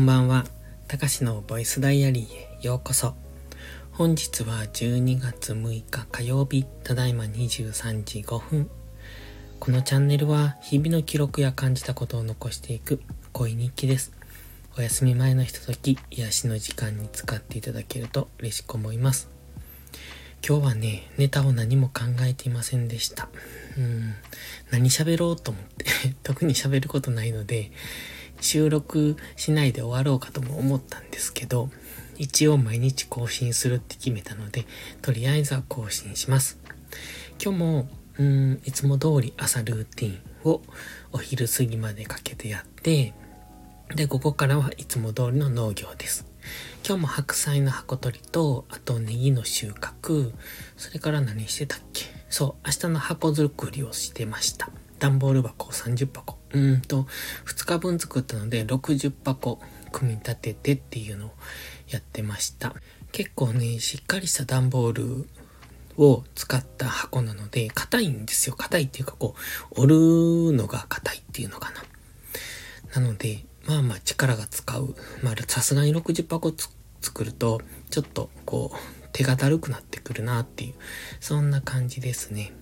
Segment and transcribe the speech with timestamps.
[0.00, 0.46] んばんは。
[0.88, 3.12] たかしのボイスダイアリーへようこそ。
[3.92, 8.70] 本日は12月6日火曜日、ただいま23時5分。
[9.58, 13.02] このチャンネルは日々の記録や感じたことを残していく
[13.34, 14.12] 恋日記です。
[14.78, 19.28] お休み前のひととき、癒しの時間に使っていただけると嬉しく思います。
[20.42, 23.28] 今日はね、ネタを何も考えていませんでした。
[23.76, 24.14] うん、
[24.70, 25.84] 何喋ろうと思って
[26.24, 27.70] 特に喋ることないので、
[28.40, 31.70] 収録しないで終わろうかとも思ったんですけど、
[32.18, 34.66] 一応毎日更新するって決めたので、
[35.00, 36.58] とりあえずは更新します。
[37.42, 40.60] 今日も、うん、いつも通り朝ルーティンを
[41.12, 43.14] お昼過ぎまでかけてやって、
[43.94, 46.26] で、ここからはいつも通りの農業です。
[46.86, 50.32] 今日も白菜の箱取りと、あとネギの収穫、
[50.76, 52.06] それから何してたっけ？
[52.28, 54.70] そう、明日の箱作りをしてました。
[54.98, 56.39] 段ボール箱30箱。
[56.52, 57.06] うんと、
[57.46, 59.60] 2日分作ったので60箱
[59.92, 61.30] 組み立ててっていうのを
[61.88, 62.74] やってました。
[63.12, 65.28] 結構ね、しっかりした段ボール
[65.96, 68.56] を使った箱なので、硬いんですよ。
[68.56, 69.34] 硬いっていうかこ
[69.76, 69.94] う、折
[70.50, 73.00] るのが硬いっていうのかな。
[73.00, 74.94] なので、まあまあ力が使う。
[75.22, 76.52] まあさすがに60箱
[77.00, 78.78] 作ると、ちょっとこう、
[79.12, 80.74] 手がだるくなってくるなっていう、
[81.20, 82.52] そんな感じですね。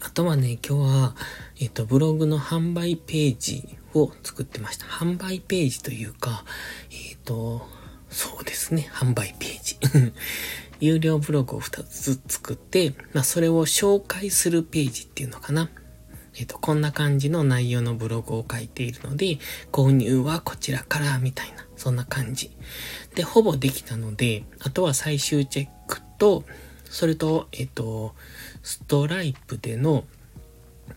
[0.00, 1.16] あとはね、今日は、
[1.60, 4.86] えっ、と、ブログの販売ページを作ってました。
[4.86, 6.44] 販売ページというか、
[6.90, 7.66] えっ、と、
[8.10, 9.78] そうですね、販売ページ。
[10.80, 15.70] 有料ブログを2つ作って、まあ、それを紹介するページっていうのかな。
[16.36, 19.38] えっ、と、こんな感じの内容のブログを書いているので、
[19.70, 22.50] 購入はこちらから、みたいな、そんな感じ。
[23.14, 26.44] で、ほぼできたので、あとは最終チェックと、
[26.84, 28.14] それと、えっ、と、
[28.62, 30.04] ストライプでの、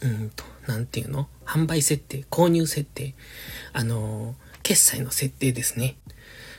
[0.00, 1.28] うんと、なんていうの？
[1.44, 3.14] 販売設定、購入設定、
[3.72, 5.96] あの、決済の設定ですね。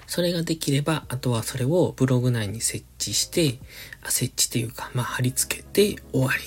[0.08, 3.60] それができれば、あとはそれをブログ内に設置して、
[4.02, 6.42] あ設置というか、まあ、貼り付けて終わり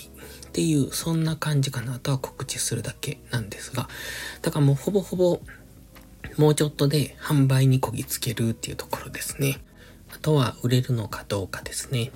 [0.49, 1.95] っていう、そんな感じかな。
[1.95, 3.89] あとは告知するだけなんですが、
[4.43, 5.41] だからもうほぼほぼ、
[6.37, 9.59] もうちょっとで販売にこぎつけるっていうところですね。
[10.15, 12.13] あとは売れるのかどうかですね。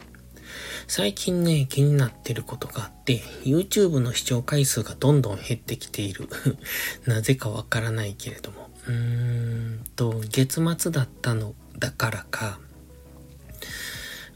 [0.86, 6.28] 最近ね、気になってることがあって、YouTube の視聴回数がどんどん減ってきている。
[7.06, 8.70] なぜかわからないけれども。
[8.86, 12.58] うーんと、月末だったのだからか、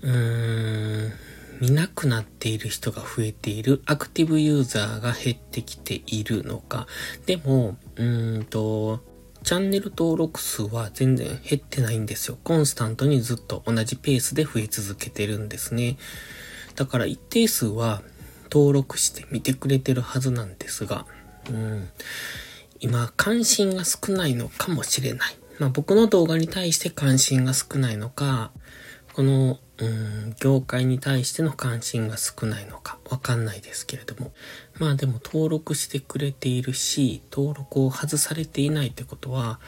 [0.03, 1.13] うーん、
[1.61, 6.87] 見なくなっている人が増えている、アクティブユーザーが減ってきているのか、
[7.27, 9.01] でも、うーんと、
[9.45, 12.39] チャンネル登録数は全然減ってないんですよ。
[12.43, 15.99] コンスタントにずっと同じペースで増え続けてるんですね。
[16.77, 18.03] だから一定数は
[18.51, 21.07] 登録して見てくれてるはずなんですが、
[21.51, 21.91] うん、
[22.81, 25.37] 今関心が少ないのかもしれない。
[25.59, 28.51] まあ僕の動画に対して関心が少ないのか、
[29.13, 29.89] このう
[30.29, 34.33] ん、業界に対しての関心が少ないのかわかんないですけれども。
[34.79, 39.61] まあでも登録してくれているし、登録を外されていないってことは、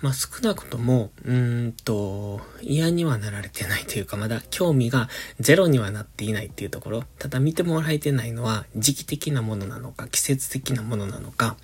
[0.00, 5.08] まあ少なくとも、うんと、嫌にはなられてないというか、まだ興味が
[5.38, 7.04] ゼロにはなっていないっていうところ。
[7.18, 11.56] ただ見てもらえてないのは時期的なものなのか、季節的なものなのか、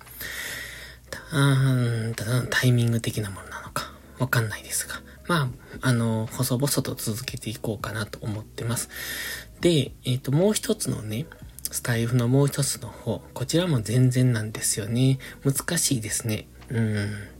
[2.15, 5.01] ただタイミング的なものなのか、わかんないですが。
[5.27, 5.49] ま
[5.81, 8.89] あ、あの、細々と続けていこうかなと思ってます。
[9.61, 11.25] で、えっ、ー、と、もう一つのね、
[11.71, 15.19] スタイフのもう一つの方、こちらも全然なんですよね。
[15.43, 16.47] 難しいですね。
[16.69, 17.35] うん。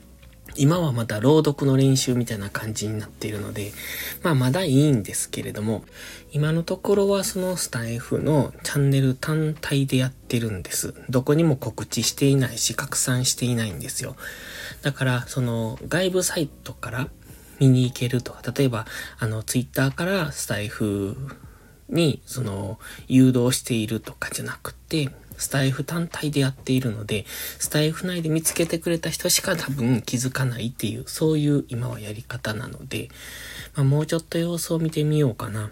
[0.57, 3.73] 今はまだ朗読の練習みたいな感じになっているので、
[4.23, 5.83] まあまだいいんですけれども、
[6.31, 10.93] 今のところはそのスタイフのチャンネル単体でやってるんです。
[11.09, 14.15] どこにも告知していないし、拡散していないんですよ。
[14.81, 17.09] だから、その外部サイトから
[17.59, 18.35] 見に行けると。
[18.55, 18.85] 例えば、
[19.19, 21.15] あの、ツイッターからスタイフ
[21.89, 27.25] に、その、誘導しているとかじゃなくて、スタイフ単体でやっているので、
[27.59, 33.09] スタイフ内で見つけてくれた人しか多分気づかないっていう、そういう今はやり方なので、
[33.75, 35.71] まあ、もうちょっと様子を見てみようかな。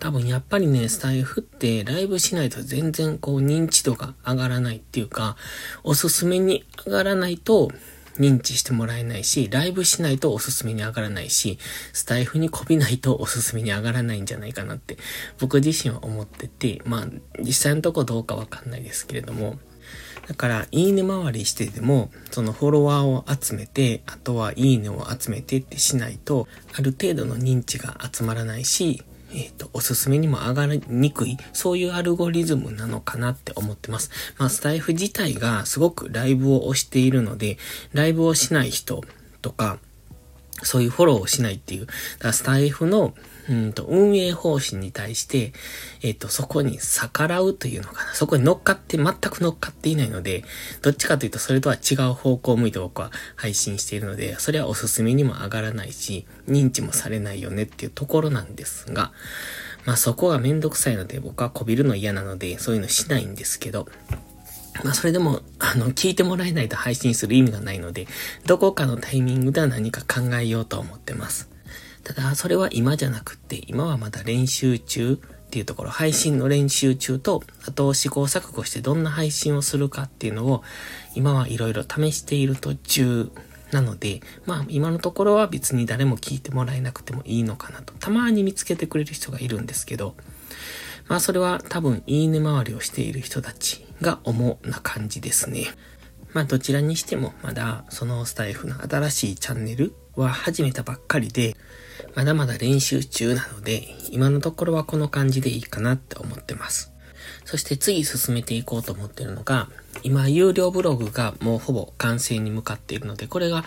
[0.00, 5.36] 多分やっぱりね、スタイフってライブしないと全然こう認知度が上がらないっていうか、
[5.82, 7.70] おすすめに上がらないと、
[8.18, 11.58] 認知してもらえないし、ライブしないとおすすめに上がらないし、
[11.92, 14.96] スタイフにこびないとおすすめに上がらないんじゃないかなって、
[15.38, 17.06] 僕自身は思ってて、まあ、
[17.40, 19.58] 実際のとこどうかわかんないですけれども、
[20.28, 34.10] だから、いいね回りしてでも、そのフォロワーを集めて、あとはいいねを集めてってしないと、ある程度の認知が集まらないし、えっ、ー、と、おすすめにも上がりにくい、そういうアルゴリズムなのかなって思ってます。
[34.38, 37.58] まあ、スタイフ自体がすごくライブを押しているので、
[37.92, 39.02] ライブをしない人
[39.42, 39.78] とか、
[40.62, 43.14] そういうフォローをしないっていう、だからスタイフの、
[43.48, 45.52] うんと、運営方針に対して、
[46.02, 48.14] えっ、と、そこに逆らうというのかな。
[48.14, 50.44] そこに乗っかって、全く乗っかっていないので、
[50.82, 59.12] どっちかというとそれとは違う方向を向いて僕は配信しているので、それはおすすめにも上がらないし、認知もされないよねっていうところなんですが、
[59.86, 63.88] まあそこがめんどくさいので僕はこびるの嫌なので、そういうのしないんですけど、
[64.84, 68.06] まあそれでも、あの、聞いてもらえないと配信する意味がないので、
[68.46, 71.50] どこかのタイミングでは何か考えようと思ってます。
[72.04, 80.62] ただ、それは今じゃなくって、今はまだ練習中っていうところ、配信の練習中と、あと試行錯誤してどんな配信をするかっていうのを、
[81.14, 83.30] 今はいろいろ試している途中
[83.72, 87.92] なので、まあ今のところは別に誰も聞いてもらえなくてもいいのかなと。
[87.94, 90.14] たまに見つけてくれる人がいるんですけど、
[91.08, 95.66] まあそれは多分いいね回りをしている人たちが主な感じですね。
[96.34, 101.56] まあどちらにしてもまだそのスタイフの新しいチャンネルは始めたばっかりで、
[102.14, 106.92] まだまだ練習中なので、今のところはこの感じでいいかなって思ってます。
[107.44, 109.68] そして次進めていこうと思っているのが、
[110.02, 113.64] 今有料ブログがもうほぼ完成に向かっているので、これが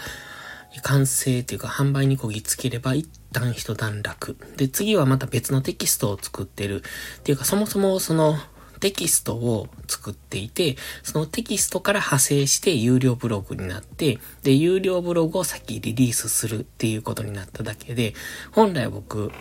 [0.80, 4.38] 完成というか販売にこぎつければ一旦一段落。
[4.56, 6.84] で、次はまた別のテキストを作ってる。
[7.20, 8.38] っていうかそもそもその
[8.80, 18.14] テキストを作っていて、そのテキストから派生して有料ブログになって、で、有料ブログを先リリースするっていうことになっただけで、
[18.52, 19.32] 本来僕、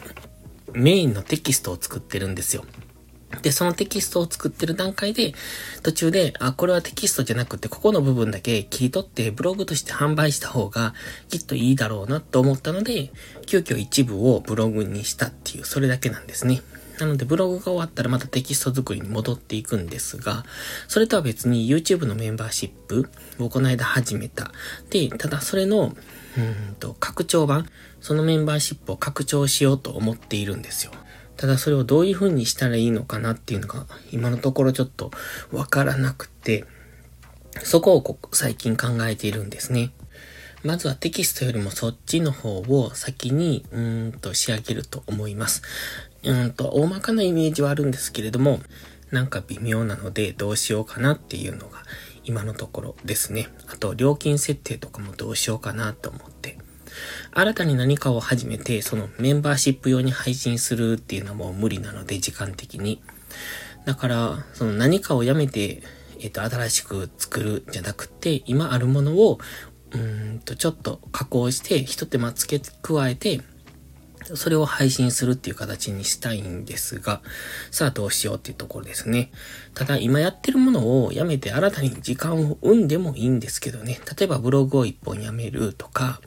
[0.72, 2.64] メインのテキストを作ってるんですよ。
[3.42, 5.34] で、そのテキストを作ってる段階で、
[5.82, 10.94] 途中で、あ、これはテキストじゃなくて、ここの部分だけ切り取ってブログとして販売した方が
[11.28, 13.10] きっといいだろうなと思ったので、
[13.46, 16.62] 急遽一部をブログにしたっていう、それだけなんですね。
[16.98, 20.44] なので、ブログが終わったらまたテキスト作りに戻っていくんですが、
[20.86, 24.52] それとは別に YouTube のメンバーシップをこの間始めた。
[24.90, 25.94] で、ただそれの、
[26.36, 27.68] うんと、拡張版、
[28.00, 30.92] そのメンバーシップを拡張しようと思っているんですよ。
[31.40, 35.10] ただそれをどういう風にしたらいいのかなっていうのが、今のところちょっと
[35.50, 36.66] わからなくて、
[37.62, 39.90] そこを最近考えているんですね。
[40.64, 45.62] まずはテキストよりもそっちの方を先に、うーんと仕上げると思います。
[46.24, 48.60] うんと、大まかなイメージはあるんですけれども、
[49.10, 51.84] なんか微妙なのでどうしようかなっていうのが
[52.22, 53.48] 今のところですね。
[53.68, 56.58] あと、料金設定とかもどうしようかなと思って。
[57.32, 63.02] 新たに何かを始めて、そのメンバーシップ用に配信するっていうのはもう無理なので、時間的に。
[63.84, 65.82] だから、その何かをやめて、
[66.20, 69.38] えっ、と、新しく作るじゃなくて、今あるものを、
[69.92, 73.40] うんと、ちょっと加工して、一手間付け加えて、
[74.34, 77.20] それを配信するっていう形にしたいんですが、
[77.70, 79.30] さあどうしようっていうところですね。
[79.74, 84.00] ただ今やってるものをやめて新たに時間を生んでもいいんですけどね。
[84.18, 86.20] 例えばブログを一本やめるとか、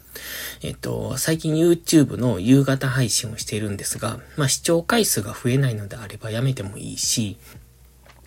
[0.61, 7.37] えっと、最近 YouTube の夕方配信をしているんですが、まあ視聴回数が増えないのであればやめてもいいし、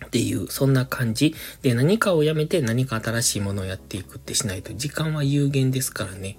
[0.05, 1.35] っていう、そんな感じ。
[1.61, 6.37] で、何かをやめて何か新しいものをやっていくってしないと時間は有限ですからね。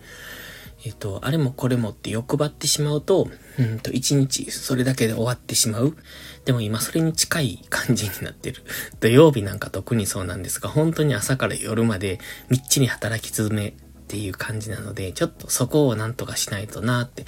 [0.85, 3.29] えっと、あれもこれもって欲張ってしまうと、
[3.59, 5.97] うんと、一日それだけで終わってしまう。
[6.45, 8.63] でも今それに近い感じになってる。
[9.01, 13.73] 土曜日なんか特にそうなんですが、本当に朝から夜までみっちり働き続めっ
[14.07, 17.27] ていう感じなので、ちょっとそこをなんとかしないとなって、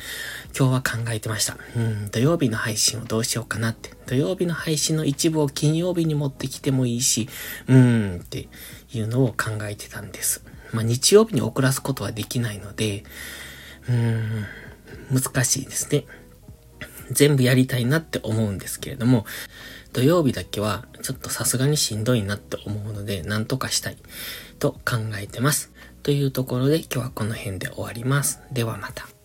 [0.56, 1.58] 今日は考えてました。
[1.76, 3.90] うん、土曜日の配信をどうしようかなって。
[4.06, 7.28] 土曜日の配信の一部を金曜日に持ってきてもいいし、
[7.66, 8.48] うーんって
[8.92, 10.42] いうのを考えてたんです。
[10.72, 13.04] まあ、日曜日に遅らすことはできないので、
[13.88, 14.46] うーん、
[15.10, 16.06] 難しいですね。
[17.10, 19.26] 全部やりたいなって思うんですけれども、
[19.92, 23.96] 土曜日だけはちょっとさすがにしんどいなって思うので、なんとかしたい
[24.58, 25.72] と考えてます。
[26.02, 28.40] というところで今日はこの辺で終わります。
[28.52, 29.19] ではまた。